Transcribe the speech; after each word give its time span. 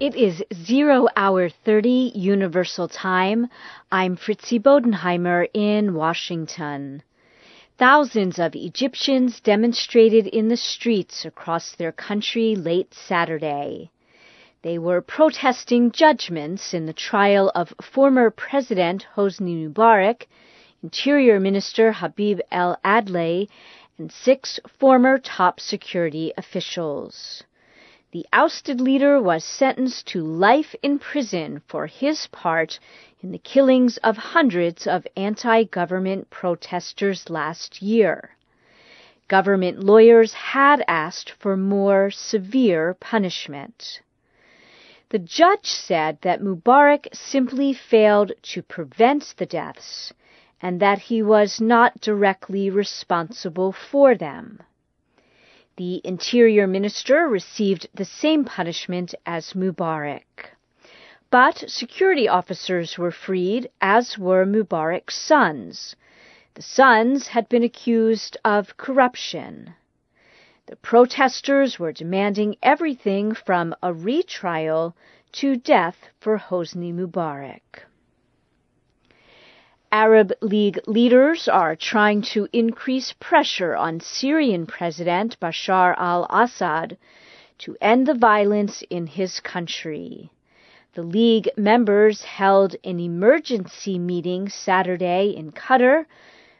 It 0.00 0.14
is 0.16 0.42
0 0.54 1.08
hour 1.14 1.50
30 1.50 2.12
Universal 2.14 2.88
Time. 2.88 3.50
I'm 3.92 4.16
Fritzi 4.16 4.58
Bodenheimer 4.58 5.46
in 5.52 5.92
Washington. 5.92 7.02
Thousands 7.76 8.38
of 8.38 8.54
Egyptians 8.54 9.40
demonstrated 9.40 10.26
in 10.26 10.48
the 10.48 10.56
streets 10.56 11.26
across 11.26 11.74
their 11.74 11.92
country 11.92 12.56
late 12.56 12.94
Saturday. 12.94 13.90
They 14.62 14.78
were 14.78 15.02
protesting 15.02 15.90
judgments 15.90 16.72
in 16.72 16.86
the 16.86 16.94
trial 16.94 17.52
of 17.54 17.74
former 17.82 18.30
President 18.30 19.06
Hosni 19.16 19.68
Mubarak, 19.68 20.28
Interior 20.82 21.38
Minister 21.38 21.92
Habib 21.92 22.40
el 22.50 22.78
Adly, 22.82 23.48
and 23.98 24.10
six 24.10 24.58
former 24.78 25.18
top 25.18 25.60
security 25.60 26.32
officials. 26.38 27.44
The 28.12 28.26
ousted 28.32 28.80
leader 28.80 29.22
was 29.22 29.44
sentenced 29.44 30.08
to 30.08 30.20
life 30.20 30.74
in 30.82 30.98
prison 30.98 31.62
for 31.68 31.86
his 31.86 32.26
part 32.26 32.80
in 33.20 33.30
the 33.30 33.38
killings 33.38 33.98
of 33.98 34.16
hundreds 34.16 34.84
of 34.88 35.06
anti-government 35.16 36.28
protesters 36.28 37.30
last 37.30 37.80
year. 37.80 38.36
Government 39.28 39.84
lawyers 39.84 40.34
had 40.34 40.82
asked 40.88 41.30
for 41.30 41.56
more 41.56 42.10
severe 42.10 42.94
punishment. 42.94 44.00
The 45.10 45.20
judge 45.20 45.66
said 45.66 46.18
that 46.22 46.40
Mubarak 46.42 47.06
simply 47.12 47.72
failed 47.72 48.32
to 48.42 48.60
prevent 48.60 49.34
the 49.36 49.46
deaths 49.46 50.12
and 50.60 50.80
that 50.80 50.98
he 50.98 51.22
was 51.22 51.60
not 51.60 52.00
directly 52.00 52.70
responsible 52.70 53.70
for 53.70 54.16
them. 54.16 54.60
The 55.80 56.02
interior 56.04 56.66
minister 56.66 57.26
received 57.26 57.88
the 57.94 58.04
same 58.04 58.44
punishment 58.44 59.14
as 59.24 59.54
Mubarak. 59.54 60.50
But 61.30 61.70
security 61.70 62.28
officers 62.28 62.98
were 62.98 63.10
freed, 63.10 63.70
as 63.80 64.18
were 64.18 64.44
Mubarak's 64.44 65.14
sons. 65.14 65.96
The 66.52 66.60
sons 66.60 67.28
had 67.28 67.48
been 67.48 67.62
accused 67.62 68.36
of 68.44 68.76
corruption. 68.76 69.72
The 70.66 70.76
protesters 70.76 71.78
were 71.78 71.92
demanding 71.92 72.56
everything 72.62 73.32
from 73.32 73.74
a 73.82 73.94
retrial 73.94 74.94
to 75.32 75.56
death 75.56 76.10
for 76.18 76.36
Hosni 76.36 76.92
Mubarak. 76.92 77.86
Arab 79.92 80.32
League 80.40 80.78
leaders 80.86 81.48
are 81.48 81.74
trying 81.74 82.22
to 82.22 82.46
increase 82.52 83.12
pressure 83.18 83.74
on 83.74 83.98
Syrian 83.98 84.64
President 84.64 85.36
Bashar 85.40 85.96
al-Assad 85.98 86.96
to 87.58 87.76
end 87.80 88.06
the 88.06 88.14
violence 88.14 88.84
in 88.88 89.08
his 89.08 89.40
country. 89.40 90.30
The 90.94 91.02
League 91.02 91.50
members 91.56 92.22
held 92.22 92.76
an 92.84 93.00
emergency 93.00 93.98
meeting 93.98 94.48
Saturday 94.48 95.34
in 95.36 95.50
Qatar 95.50 96.06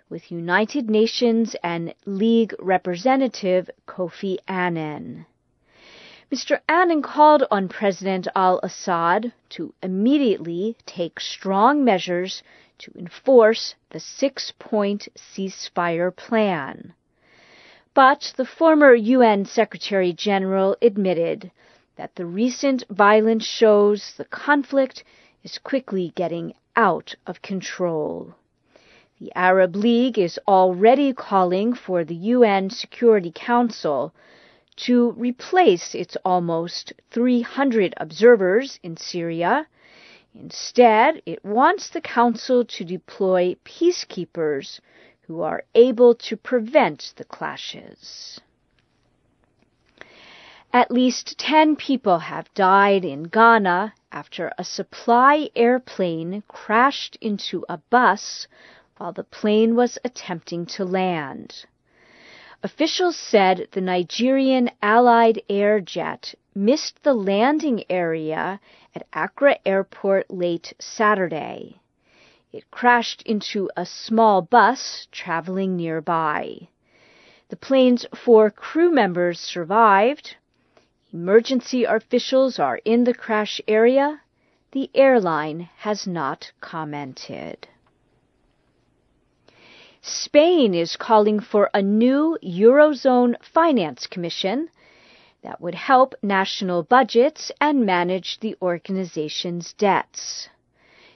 with 0.09 0.33
United 0.33 0.91
Nations 0.91 1.55
and 1.63 1.95
League 2.05 2.55
representative 2.59 3.71
Kofi 3.87 4.39
Annan. 4.49 5.27
Mr. 6.33 6.61
Annan 6.69 7.03
called 7.03 7.45
on 7.51 7.69
President 7.69 8.27
al-Assad 8.35 9.33
to 9.51 9.73
immediately 9.83 10.77
take 10.85 11.21
strong 11.21 11.85
measures 11.85 12.43
to 12.81 12.93
enforce 12.99 13.75
the 13.91 14.01
six-point 14.01 15.09
ceasefire 15.17 16.15
plan. 16.15 16.93
But 17.95 18.33
the 18.37 18.45
former 18.45 18.95
UN 18.95 19.45
Secretary 19.45 20.13
General 20.13 20.77
admitted 20.83 21.51
that 21.97 22.15
the 22.15 22.27
recent 22.27 22.85
violence 22.89 23.45
shows 23.45 24.15
the 24.17 24.25
conflict 24.25 25.05
is 25.43 25.59
quickly 25.59 26.13
getting 26.15 26.55
out 26.77 27.15
of 27.27 27.43
control. 27.43 28.35
The 29.21 29.33
Arab 29.35 29.77
League 29.77 30.19
is 30.19 30.41
already 30.49 31.13
calling 31.13 31.75
for 31.75 32.05
the 32.05 32.15
UN 32.15 32.71
Security 32.71 33.31
Council 33.35 34.15
to 34.77 35.11
replace 35.11 35.95
its 35.95 36.17
almost 36.25 36.95
300 37.11 37.93
observers 37.99 38.79
in 38.83 38.97
Syria. 38.97 39.67
Instead, 40.35 41.23
it 41.27 41.45
wants 41.45 41.89
the 41.91 42.01
Council 42.01 42.65
to 42.65 42.85
deploy 42.85 43.57
peacekeepers 43.65 44.81
who 45.23 45.43
are 45.43 45.65
able 45.75 46.15
to 46.15 46.37
prevent 46.37 47.13
the 47.17 47.25
clashes. 47.25 48.41
At 50.73 50.91
least 50.91 51.37
10 51.39 51.75
people 51.77 52.21
have 52.21 52.53
died 52.55 53.05
in 53.05 53.25
Ghana 53.25 53.93
after 54.13 54.53
a 54.57 54.65
supply 54.65 55.51
airplane 55.57 56.45
crashed 56.47 57.17
into 57.21 57.65
a 57.69 57.79
bus 57.91 58.47
while 58.97 59.13
the 59.13 59.25
plane 59.25 59.75
was 59.75 59.99
attempting 60.05 60.67
to 60.67 60.85
land. 60.85 61.65
Officials 62.63 63.17
said 63.17 63.67
the 63.73 63.81
Nigerian 63.81 64.71
Allied 64.83 65.43
Air 65.49 65.81
Jet 65.81 66.35
missed 66.61 67.03
the 67.03 67.15
landing 67.15 67.83
area 67.89 68.61
at 68.95 69.07
Accra 69.15 69.57
Airport 69.65 70.31
late 70.31 70.75
Saturday. 70.79 71.81
It 72.53 72.71
crashed 72.71 73.23
into 73.23 73.71
a 73.77 73.87
small 73.87 74.43
bus 74.43 75.09
traveling 75.11 75.77
nearby. 75.77 76.69
The 77.49 77.57
plane's 77.57 78.05
four 78.15 78.51
crew 78.51 78.93
members 78.93 79.41
survived. 79.41 80.37
Emergency 81.13 81.85
officials 81.85 82.59
are 82.59 82.81
in 82.85 83.05
the 83.05 83.15
crash 83.15 83.61
area. 83.67 84.21
The 84.73 84.91
airline 84.95 85.71
has 85.79 86.07
not 86.07 86.53
commented. 86.61 87.69
Spain 90.03 90.75
is 90.75 90.97
calling 90.97 91.41
for 91.41 91.71
a 91.73 91.81
new 91.81 92.39
Eurozone 92.43 93.35
Finance 93.43 94.07
Commission 94.07 94.69
that 95.43 95.61
would 95.61 95.75
help 95.75 96.15
national 96.23 96.83
budgets 96.83 97.51
and 97.61 97.87
manage 97.87 98.39
the 98.41 98.57
organization's 98.61 99.73
debts. 99.75 100.49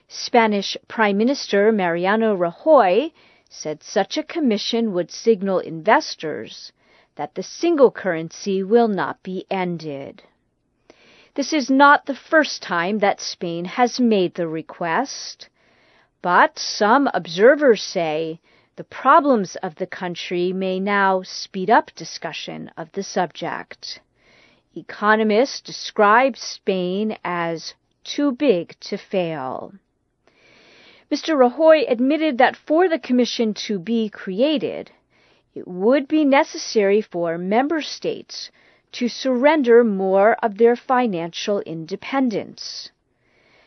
Spanish 0.09 0.77
Prime 0.89 1.17
Minister 1.17 1.73
Mariano 1.73 2.37
Rajoy 2.37 3.13
said 3.49 3.83
such 3.83 4.17
a 4.17 4.23
commission 4.23 4.93
would 4.93 5.11
signal 5.11 5.59
investors 5.59 6.73
that 7.17 7.35
the 7.35 7.43
single 7.43 7.91
currency 7.91 8.63
will 8.63 8.89
not 8.89 9.23
be 9.23 9.47
ended. 9.51 10.23
This 11.35 11.53
is 11.53 11.71
not 11.71 12.07
the 12.07 12.15
first 12.15 12.63
time 12.63 13.01
that 13.01 13.21
Spain 13.21 13.65
has 13.65 13.99
made 13.99 14.35
the 14.35 14.49
request, 14.49 15.49
but 16.23 16.59
some 16.59 17.09
observers 17.13 17.83
say 17.83 18.41
the 18.77 18.85
problems 18.85 19.57
of 19.57 19.75
the 19.77 19.87
country 19.87 20.53
may 20.53 20.81
now 20.81 21.23
speed 21.23 21.71
up 21.71 21.95
discussion 21.95 22.71
of 22.77 22.91
the 22.93 23.03
subject. 23.03 24.01
Economists 24.77 25.61
describe 25.61 26.37
Spain 26.37 27.17
as 27.25 27.75
too 28.03 28.33
big 28.33 28.75
to 28.81 28.97
fail. 28.97 29.73
Mr. 31.11 31.37
Rajoy 31.37 31.85
admitted 31.89 32.39
that 32.39 32.57
for 32.57 32.89
the 32.89 32.99
commission 32.99 33.55
to 33.55 33.79
be 33.79 34.09
created, 34.09 34.91
it 35.55 35.69
would 35.69 36.09
be 36.09 36.25
necessary 36.25 37.01
for 37.01 37.39
member 37.39 37.81
states 37.81 38.51
to 38.93 39.09
surrender 39.09 39.85
more 39.85 40.35
of 40.43 40.59
their 40.59 40.75
financial 40.75 41.61
independence. 41.61 42.91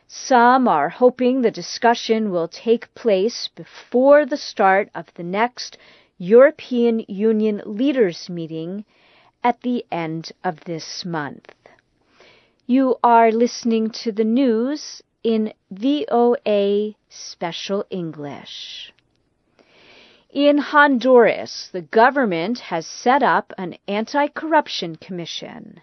Some 0.07 0.67
are 0.67 0.89
hoping 0.89 1.41
the 1.41 1.51
discussion 1.51 2.31
will 2.31 2.47
take 2.47 2.93
place 2.95 3.49
before 3.55 4.25
the 4.25 4.37
start 4.37 4.89
of 4.95 5.13
the 5.15 5.23
next 5.23 5.77
European 6.17 7.05
Union 7.07 7.61
leaders 7.65 8.29
meeting 8.29 8.83
at 9.43 9.61
the 9.61 9.85
end 9.91 10.31
of 10.43 10.59
this 10.65 11.05
month. 11.05 11.53
You 12.65 12.97
are 13.03 13.31
listening 13.31 13.91
to 14.03 14.11
the 14.11 14.23
news 14.23 15.01
in 15.23 15.53
VOA 15.71 16.95
Special 17.09 17.85
English. 17.89 18.93
In 20.29 20.57
Honduras, 20.57 21.69
the 21.71 21.81
government 21.81 22.59
has 22.59 22.85
set 22.85 23.23
up 23.23 23.53
an 23.57 23.77
anti-corruption 23.87 24.97
commission. 24.97 25.81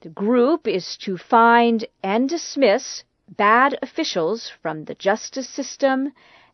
The 0.00 0.08
group 0.08 0.66
is 0.66 0.96
to 0.98 1.18
find 1.18 1.84
and 2.02 2.28
dismiss 2.28 3.04
bad 3.28 3.78
officials 3.82 4.50
from 4.62 4.84
the 4.84 4.94
justice 4.94 5.48
system 5.48 6.12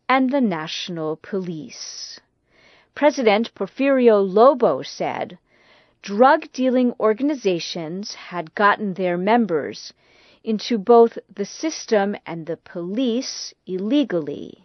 and 0.08 0.30
the 0.30 0.40
national 0.40 1.16
police. 1.16 2.20
President 2.94 3.54
Porfirio 3.54 4.20
Lobo 4.20 4.82
said 4.82 5.38
drug 6.06 6.46
dealing 6.52 6.94
organizations 7.00 8.14
had 8.14 8.54
gotten 8.54 8.94
their 8.94 9.18
members 9.18 9.92
into 10.44 10.78
both 10.78 11.18
the 11.34 11.44
system 11.44 12.14
and 12.24 12.46
the 12.46 12.56
police 12.56 13.52
illegally. 13.66 14.64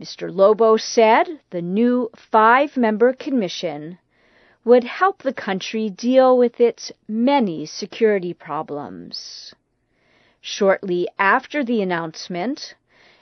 Mr. 0.00 0.34
Lobo 0.34 0.78
said 0.78 1.26
the 1.50 1.60
new 1.60 2.08
five 2.16 2.78
member 2.78 3.12
commission 3.12 3.98
would 4.64 4.84
help 4.84 5.22
the 5.22 5.34
country 5.34 5.90
deal 5.90 6.38
with 6.38 6.58
its 6.58 6.90
many 7.06 7.66
security 7.66 8.32
problems. 8.32 9.54
Shortly 10.40 11.08
after 11.18 11.62
the 11.62 11.82
announcement, 11.82 12.74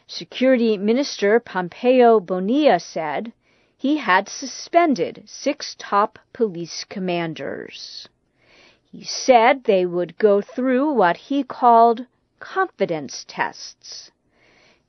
Security 0.06 0.78
Minister 0.78 1.40
Pompeyo 1.40 2.24
Bonilla 2.24 2.78
said 2.78 3.32
he 3.78 3.98
had 3.98 4.28
suspended 4.28 5.22
six 5.24 5.76
top 5.78 6.18
police 6.32 6.82
commanders. 6.82 8.08
He 8.90 9.04
said 9.04 9.62
they 9.64 9.86
would 9.86 10.18
go 10.18 10.40
through 10.40 10.92
what 10.92 11.16
he 11.16 11.44
called 11.44 12.04
confidence 12.40 13.24
tests. 13.28 14.10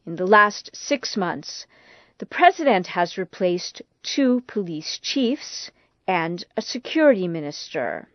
In 0.07 0.15
the 0.15 0.25
last 0.25 0.75
six 0.75 1.15
months, 1.15 1.67
the 2.17 2.25
president 2.25 2.87
has 2.87 3.15
replaced 3.15 3.83
two 4.01 4.41
police 4.47 4.97
chiefs 4.97 5.69
and 6.07 6.43
a 6.57 6.61
security 6.63 7.27
minister. 7.27 8.09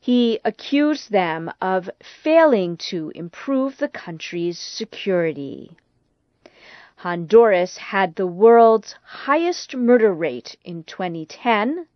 He 0.00 0.40
accused 0.46 1.10
them 1.10 1.52
of 1.60 1.90
failing 2.22 2.78
to 2.88 3.12
improve 3.14 3.76
the 3.76 3.88
country's 3.88 4.58
security. 4.58 5.76
Honduras 7.02 7.76
had 7.76 8.16
the 8.16 8.26
world's 8.26 8.96
highest 9.04 9.76
murder 9.76 10.12
rate 10.12 10.56
in 10.64 10.82
2010, 10.82 11.86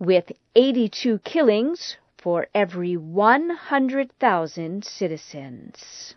with 0.00 0.32
82 0.56 1.20
killings 1.20 1.96
for 2.16 2.48
every 2.52 2.96
100,000 2.96 4.84
citizens. 4.84 6.16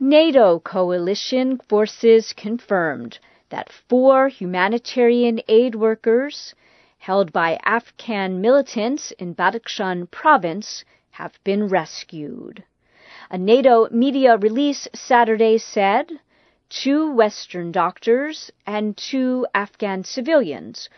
NATO 0.00 0.58
coalition 0.58 1.60
forces 1.68 2.32
confirmed 2.32 3.20
that 3.50 3.70
four 3.70 4.26
humanitarian 4.26 5.40
aid 5.46 5.76
workers 5.76 6.52
held 6.98 7.32
by 7.32 7.60
Afghan 7.64 8.40
militants 8.40 9.12
in 9.12 9.36
Badakhshan 9.36 10.10
province 10.10 10.84
have 11.12 11.38
been 11.44 11.68
rescued. 11.68 12.64
A 13.34 13.38
NATO 13.38 13.88
media 13.90 14.36
release 14.36 14.86
Saturday 14.94 15.56
said 15.56 16.20
two 16.68 17.10
Western 17.12 17.72
doctors 17.72 18.52
and 18.66 18.94
two 18.94 19.46
Afghan 19.54 20.04
civilians 20.04 20.90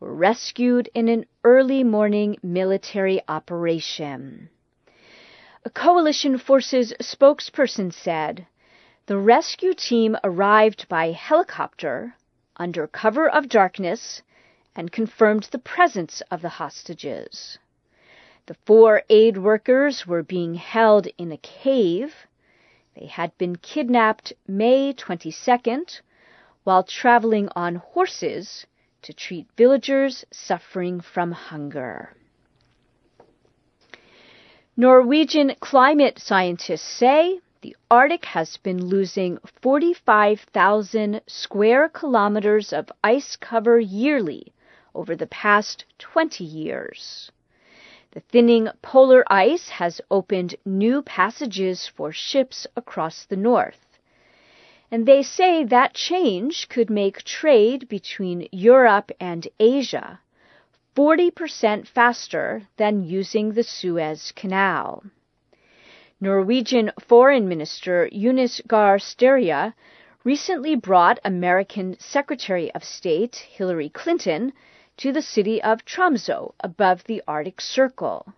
were 0.00 0.12
rescued 0.12 0.90
in 0.94 1.08
an 1.08 1.26
early 1.44 1.84
morning 1.84 2.38
military 2.42 3.20
operation. 3.28 4.48
A 5.64 5.70
coalition 5.70 6.38
forces 6.38 6.92
spokesperson 7.00 7.92
said 7.92 8.48
the 9.06 9.16
rescue 9.16 9.72
team 9.72 10.16
arrived 10.24 10.88
by 10.88 11.12
helicopter 11.12 12.16
under 12.56 12.88
cover 12.88 13.28
of 13.28 13.48
darkness 13.48 14.22
and 14.74 14.90
confirmed 14.90 15.44
the 15.52 15.60
presence 15.60 16.20
of 16.32 16.42
the 16.42 16.48
hostages. 16.58 17.58
The 18.46 18.56
four 18.64 19.02
aid 19.10 19.38
workers 19.38 20.06
were 20.06 20.22
being 20.22 20.54
held 20.54 21.08
in 21.18 21.32
a 21.32 21.36
cave. 21.36 22.14
They 22.94 23.06
had 23.06 23.36
been 23.38 23.56
kidnapped 23.56 24.32
May 24.46 24.94
22nd 24.94 26.00
while 26.62 26.84
traveling 26.84 27.48
on 27.56 27.74
horses 27.74 28.64
to 29.02 29.12
treat 29.12 29.48
villagers 29.56 30.24
suffering 30.30 31.00
from 31.00 31.32
hunger. 31.32 32.16
Norwegian 34.76 35.56
climate 35.58 36.20
scientists 36.20 36.82
say 36.82 37.40
the 37.62 37.76
Arctic 37.90 38.26
has 38.26 38.58
been 38.58 38.86
losing 38.86 39.38
45,000 39.60 41.20
square 41.26 41.88
kilometers 41.88 42.72
of 42.72 42.92
ice 43.02 43.34
cover 43.34 43.80
yearly 43.80 44.52
over 44.94 45.16
the 45.16 45.26
past 45.26 45.84
20 45.98 46.44
years. 46.44 47.32
The 48.16 48.22
thinning 48.22 48.68
polar 48.80 49.30
ice 49.30 49.68
has 49.68 50.00
opened 50.10 50.54
new 50.64 51.02
passages 51.02 51.86
for 51.86 52.12
ships 52.12 52.66
across 52.74 53.26
the 53.26 53.36
north. 53.36 53.98
And 54.90 55.04
they 55.04 55.22
say 55.22 55.64
that 55.64 55.92
change 55.92 56.70
could 56.70 56.88
make 56.88 57.24
trade 57.24 57.90
between 57.90 58.48
Europe 58.50 59.12
and 59.20 59.46
Asia 59.60 60.20
40% 60.96 61.86
faster 61.86 62.62
than 62.78 63.04
using 63.04 63.52
the 63.52 63.62
Suez 63.62 64.32
Canal. 64.32 65.04
Norwegian 66.18 66.92
Foreign 66.98 67.46
Minister 67.46 68.08
Jonas 68.10 68.62
Gahr 68.66 68.98
recently 70.24 70.74
brought 70.74 71.18
American 71.22 71.98
Secretary 72.00 72.72
of 72.72 72.82
State 72.82 73.36
Hillary 73.36 73.90
Clinton 73.90 74.54
to 74.98 75.12
the 75.12 75.22
city 75.22 75.62
of 75.62 75.84
Tromso 75.84 76.54
above 76.60 77.04
the 77.04 77.22
Arctic 77.28 77.60
Circle. 77.60 78.32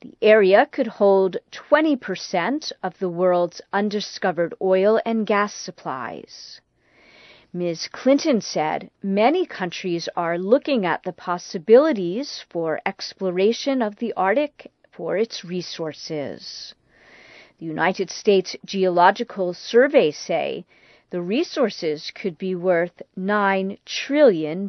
The 0.00 0.14
area 0.22 0.66
could 0.70 0.86
hold 0.86 1.38
20% 1.50 2.72
of 2.82 2.98
the 2.98 3.08
world's 3.08 3.60
undiscovered 3.72 4.54
oil 4.60 5.00
and 5.04 5.26
gas 5.26 5.52
supplies. 5.54 6.60
Ms. 7.52 7.88
Clinton 7.88 8.40
said 8.40 8.90
many 9.02 9.46
countries 9.46 10.08
are 10.14 10.38
looking 10.38 10.84
at 10.84 11.02
the 11.02 11.12
possibilities 11.12 12.44
for 12.50 12.80
exploration 12.84 13.80
of 13.80 13.96
the 13.96 14.12
Arctic 14.12 14.70
for 14.92 15.16
its 15.16 15.44
resources. 15.44 16.74
The 17.58 17.66
United 17.66 18.10
States 18.10 18.54
Geological 18.64 19.54
Survey 19.54 20.10
say 20.10 20.64
the 21.10 21.22
resources 21.22 22.12
could 22.14 22.36
be 22.36 22.54
worth 22.54 23.00
$9 23.18 23.78
trillion. 23.86 24.68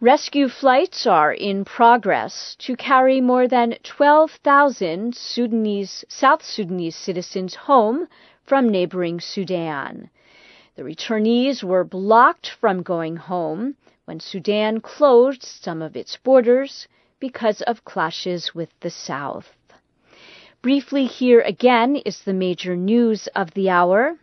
Rescue 0.00 0.48
flights 0.48 1.08
are 1.08 1.32
in 1.32 1.64
progress 1.64 2.54
to 2.60 2.76
carry 2.76 3.20
more 3.20 3.48
than 3.48 3.74
12,000 3.82 5.12
Sudanese, 5.12 6.04
South 6.08 6.44
Sudanese 6.44 6.94
citizens 6.94 7.56
home 7.56 8.06
from 8.44 8.68
neighboring 8.68 9.18
Sudan. 9.18 10.08
The 10.76 10.84
returnees 10.84 11.64
were 11.64 11.82
blocked 11.82 12.48
from 12.48 12.84
going 12.84 13.16
home 13.16 13.74
when 14.04 14.20
Sudan 14.20 14.80
closed 14.80 15.42
some 15.42 15.82
of 15.82 15.96
its 15.96 16.16
borders 16.16 16.86
because 17.18 17.60
of 17.62 17.84
clashes 17.84 18.54
with 18.54 18.70
the 18.78 18.90
South. 18.90 19.56
Briefly, 20.62 21.06
here 21.06 21.40
again 21.40 21.96
is 21.96 22.22
the 22.22 22.32
major 22.32 22.76
news 22.76 23.26
of 23.34 23.52
the 23.54 23.68
hour. 23.68 24.16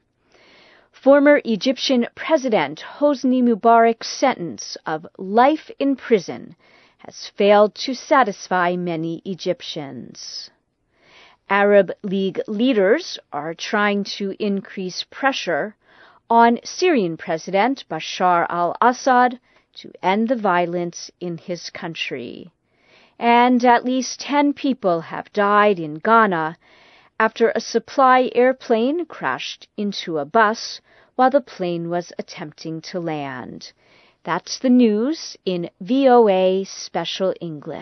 Former 1.06 1.40
Egyptian 1.46 2.08
President 2.16 2.84
Hosni 2.98 3.44
Mubarak's 3.44 4.08
sentence 4.08 4.76
of 4.88 5.06
life 5.20 5.70
in 5.78 5.96
prison 5.96 6.56
has 6.98 7.28
failed 7.38 7.76
to 7.76 7.94
satisfy 7.94 8.76
many 8.76 9.22
Egyptians. 9.24 10.50
Arab 11.48 11.92
League 12.02 12.42
leaders 12.48 13.20
are 13.32 13.54
trying 13.54 14.04
to 14.18 14.34
increase 14.40 15.06
pressure 15.12 15.76
on 16.28 16.60
Syrian 16.64 17.18
President 17.18 17.86
Bashar 17.88 18.48
al 18.50 18.76
Assad 18.82 19.40
to 19.76 19.92
end 20.02 20.28
the 20.28 20.36
violence 20.36 21.12
in 21.20 21.38
his 21.38 21.70
country. 21.70 22.50
And 23.20 23.64
at 23.64 23.86
least 23.86 24.22
10 24.22 24.54
people 24.54 25.02
have 25.02 25.32
died 25.34 25.78
in 25.78 26.00
Ghana 26.00 26.58
after 27.20 27.52
a 27.52 27.62
supply 27.62 28.30
airplane 28.36 29.06
crashed 29.06 29.68
into 29.78 30.18
a 30.18 30.26
bus 30.26 30.82
while 31.16 31.30
the 31.30 31.42
plane 31.42 31.90
was 31.90 32.12
attempting 32.20 32.82
to 32.82 33.00
land. 33.00 33.72
That's 34.24 34.60
the 34.60 34.70
news 34.70 35.38
in 35.46 35.70
VOA 35.80 36.66
Special 36.66 37.34
English. 37.40 37.74